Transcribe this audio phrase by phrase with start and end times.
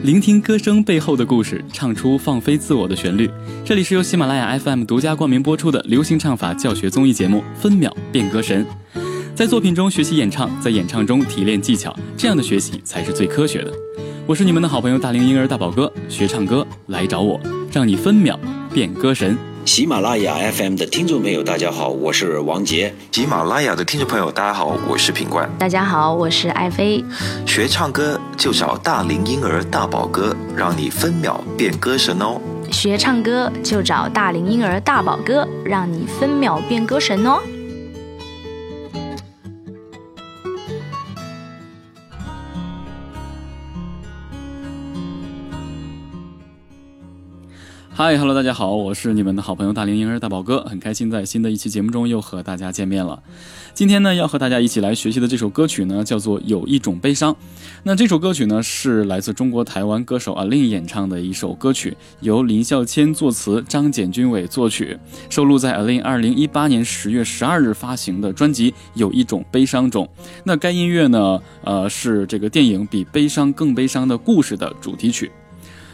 [0.00, 3.30] 聆听歌声背后的故事，唱出放飞自我的旋律。
[3.64, 8.66] 这里是由喜马拉雅 FM 独家冠名播出的流行唱法教学综艺节目《分秒变歌神》。
[9.34, 13.72] 在作品中学习演唱，在演唱中提炼技巧，这样的学习才是最科学的。
[14.26, 17.40] 我是你们的好朋友大龄婴儿大宝哥，学唱歌来找我，
[17.72, 18.38] 让你分秒
[18.72, 19.36] 变歌神。
[19.64, 22.92] 喜马拉雅 FM 的听众朋友，大家好，我是王杰。
[23.12, 25.48] 喜马拉雅的听众朋友，大家好，我是品冠。
[25.56, 27.02] 大家好，我是爱妃。
[27.46, 32.40] 学唱歌就找大龄婴儿大宝哥，让你分秒变歌神哦。
[32.72, 37.40] 学唱歌就找大龄婴儿大宝哥，让你分秒变歌神哦。
[48.04, 53.22] 嗨，Hello，大家好，我是你们的好朋友大龄婴儿大宝哥，很开心在新的一期节目中又和大家见面了。
[53.74, 57.32] 今天呢，要和大家一起来学习的这首歌曲呢，叫做《有一种悲伤》。
[57.84, 64.98] 那这首歌曲呢，是来自中国台湾歌手阿令演唱的一首歌曲，由林孝谦作词，张简君伟作曲，
[65.30, 70.08] 收录在阿令二零一八年十月十二日发行的专辑《有一种悲伤》中。
[70.42, 75.30] 那该音乐呢，呃，是这个电影《比悲伤更悲伤的故事》的主题曲。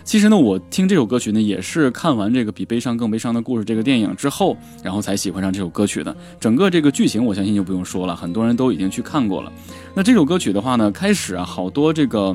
[0.09, 6.17] 其实呢，我听这首歌曲呢，也是看完这个比悲伤更悲伤的故事这个电影之后，然后才喜欢上这首歌曲的。
[6.41, 9.53] 整个这个剧情，我相信就不用说了，很多人都已经去看过了。
[9.95, 12.35] 那这首歌曲的话呢，开始啊，好多这个，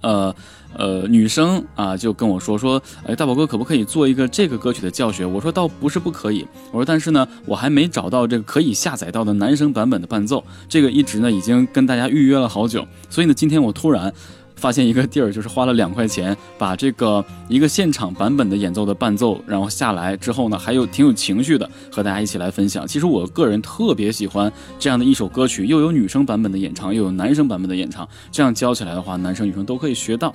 [0.00, 0.32] 呃
[0.76, 5.26] 呃，女生啊，就跟我说说，哎，大宝哥可不可以做一个这个歌曲的教学？
[5.26, 14.14] 我说倒不是不可以，我说但是呢，我还没找到这个可以下载到的男生版本的伴奏，这个一直呢已经跟大家预约了好久，所以呢，今天我突然。
[14.56, 22.86] 发现一个地儿，就是花了两块钱，把这个一个现场版本的演奏的伴奏，然后下来之后呢，还有挺有情绪的，和大家一起来分享。
[22.86, 30.34] 其实我个人特别喜欢这样的一首歌曲，又有女生版本的演唱，又有男生版本的演唱，这样教起来的话，男生女生都可以学到。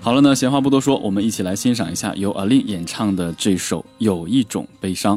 [0.00, 5.16] 好了呢，闲话不多说，我们一起来欣赏一下由阿令演唱的这首《有一种悲伤》。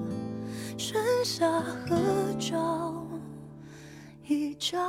[0.81, 1.95] 剩下合
[2.39, 2.91] 照
[4.27, 4.81] 一张。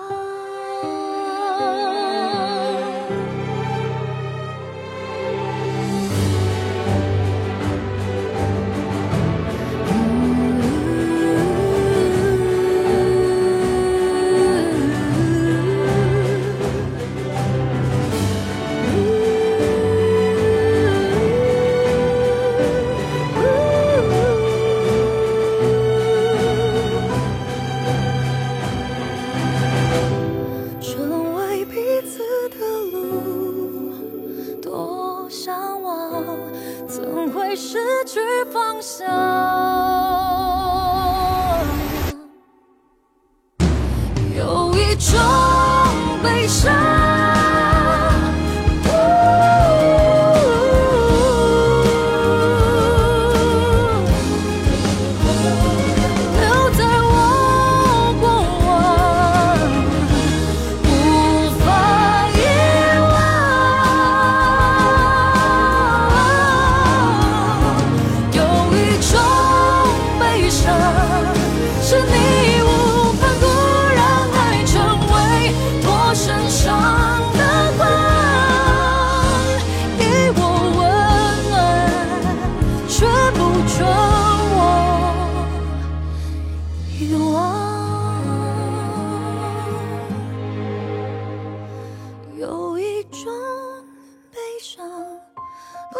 [37.54, 38.20] 失去
[38.50, 39.91] 方向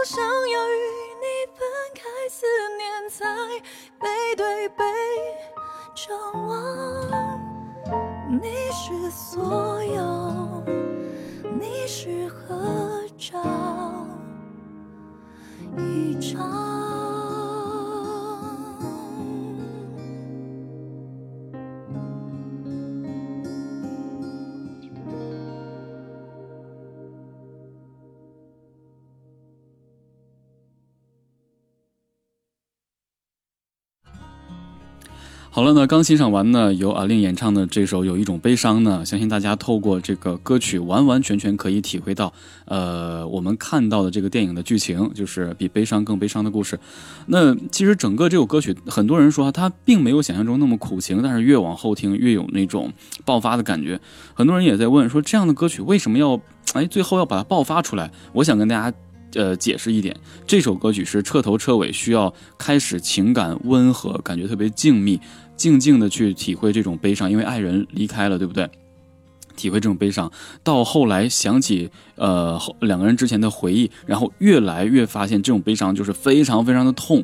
[0.04, 0.74] 想要与
[1.20, 1.64] 你分
[1.94, 2.44] 开，思
[2.76, 3.24] 念在
[4.00, 4.84] 背对背
[5.94, 7.40] 张望。
[8.42, 10.64] 你是所有，
[11.60, 13.40] 你是合照
[15.76, 16.61] 一张。
[35.54, 42.32] 好了呢，刚欣赏完呢由阿令演唱的这首《有一种悲伤》呢，相信大家透过这个歌曲完完全全可以体会到，
[42.64, 46.80] 呃，我们看到的这个电影的剧情，就是比悲伤更悲伤的故事。
[47.26, 52.90] 那其实整个这首歌曲，很多人说它并没有想象中那么苦情，但是越往后听越有那种
[53.26, 54.00] 爆发的感觉。
[54.32, 56.40] 很多人也在问说，这样的歌曲为什么要
[56.72, 58.10] 哎最后要把它爆发出来？
[58.32, 58.96] 我想跟大家。
[59.34, 65.18] 呃，解释一点，这首歌曲是彻头彻尾需要开始情感温和，感觉特别静谧，
[65.56, 68.68] 静静的去体会这种悲伤，因为爱人离开了，对不对？
[69.54, 70.32] 体会这种悲伤，
[70.64, 77.22] 到后来想起呃后两个人之前的回忆，然后越来越发现这种悲伤就是非常非常的痛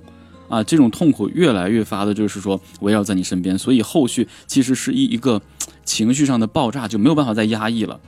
[0.48, 5.40] 啊，这种痛苦越来越发的，就是说围绕在你身边，所以后续其实是一一个
[5.84, 7.98] 情绪上的爆炸，就没有办法再压抑了。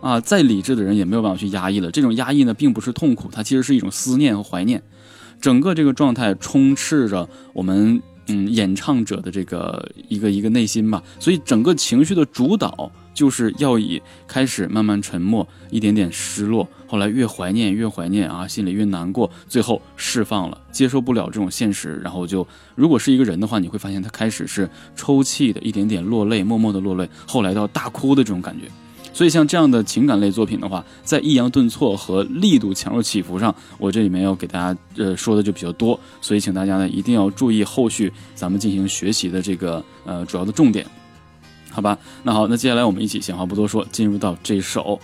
[0.00, 1.90] 啊，再理智的人也没有办法去压抑了。
[1.90, 4.82] 这种压抑呢，并不是痛苦，它其实是一种思念和怀念。
[5.40, 11.02] 整个这个状态充斥着我们嗯演唱者的这个一个一个内心吧。
[11.18, 28.66] 所以整个情绪的主导就是要以开始慢慢沉默，一点点失落，后来越怀念越怀念啊，心里越难过，最后释放了，接受不了这种现实，然后就如果是一个人的话，你会发现他开始是抽泣的，一点点落泪，默默的落泪，后来到大哭的这种感觉。
[29.12, 40.86] 所以像这样的情感类作品的话，在抑扬顿挫和力度强弱起伏上，我这里面要给大家呃说的就比较多，所以请大家呢一定要注意后续咱们进行学习的这个呃主要的重点，
[41.70, 41.98] 好吧？
[42.22, 44.98] 那好，那接下来我们一起闲话不多说，进入到这首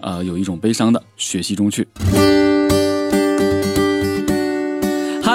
[0.00, 1.86] 呃有一种悲伤的学习中去。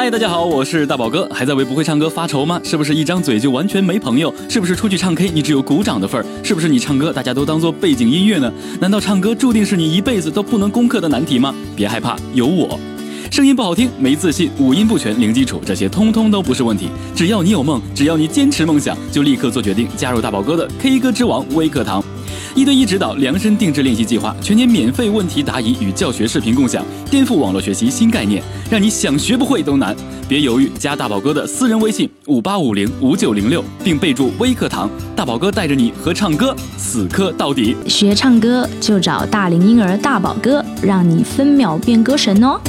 [0.07, 2.62] 嗨，大家好，我是大宝哥，还在为不会唱歌发愁吗？
[2.63, 4.33] 是不是一张嘴就完全没朋友？
[4.48, 6.25] 是不是出去唱 K 你只有鼓掌的份儿？
[6.45, 8.50] 是不是你唱歌大家都当做背景音乐呢？
[8.80, 11.54] 难道唱歌注定是你一辈子都不能攻克的难题吗？
[11.75, 12.80] 别害怕，有我。
[13.30, 16.88] 声音不好听，没自信，五音不全，零基础，这些通通都不是问题。
[17.13, 22.01] 只要你有梦，只要你坚持梦想，就立刻做决定，加入大宝哥的 K 歌之王微课堂。
[22.57, 29.95] 一对一指导，量身定制练习计划，全年免费问题答疑与教学视频共享，颠覆网络学习新概念，让你想学不会都难。
[30.27, 37.77] 别犹豫，加大宝哥的私人微信五八五零五九零六，并备注微课堂，大宝哥带着你和唱歌死磕到底。
[37.88, 42.60] 学唱歌就找大龄婴儿大宝哥，让你分秒变歌神哦。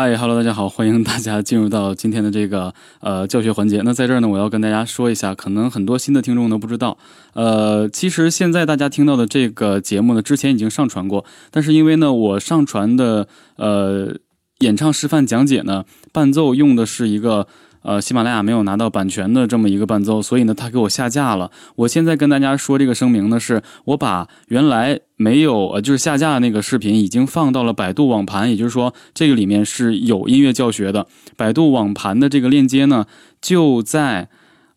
[0.00, 3.82] 嗨哈喽，大家好，欢迎大家进入到今天的这个呃教学环节。
[3.84, 6.96] 那在这儿呢，我要跟大家说一下，可能很多新的听众都不知道，
[7.32, 13.26] 呃，其实现在大家听到的这个节目呢，之前已经上传过，但是因为呢，我上传的
[13.56, 14.14] 呃
[14.60, 17.48] 演唱示范讲解呢，伴奏用的是一个。
[17.88, 21.50] 呃，喜马拉雅没有拿到版权的这么一个伴奏，所以呢，他给我下架了。
[21.74, 31.06] 我现在跟大家说这个声明呢，是我把原来没有呃，就是下架的那个视频已经放到了百度网盘，也就是说，这个里面是有音乐教学的。
[31.34, 33.06] 百度网盘的这个链接呢，
[33.40, 34.28] 就在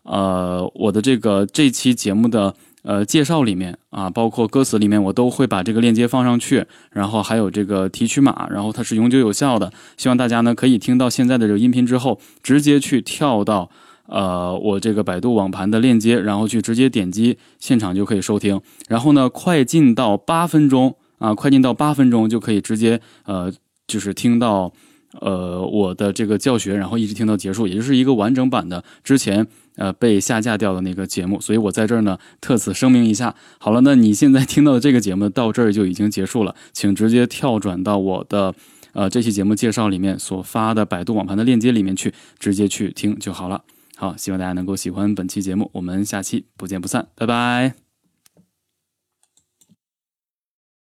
[0.04, 9.72] 呃我的这个这期节目的呃介绍里面啊，包括歌词里面，我都会把这个链接放上去，然后还有这个提取码，然后它是永久有效的。
[9.96, 13.70] 希望大家呢可以听到现在的这个音频之后，直接去跳到
[14.06, 18.60] 呃我这个百度网盘的链接，然后去直接点击现场就可以收听。
[18.88, 23.52] 然后呢，快进到八分钟啊，快进到八分钟就可以直接呃
[23.86, 24.72] 就是听到
[25.20, 29.46] 呃我的这个教学，然后一直听到结束，也就是一个完整版的之前。
[29.76, 33.34] 呃，被下架掉的那个节目，所以我在这儿呢，特此声明一下。
[33.58, 38.54] 好了，那你现在听到的这个节目到这儿就已经结束了，请直接跳转到我的
[38.92, 43.62] 呃这期节目介绍里面所发的百度网盘的链接里面去，直接去听就好了。
[43.96, 47.81] 好，希望大家能够喜欢本期节目，我们下期不见不散，拜拜。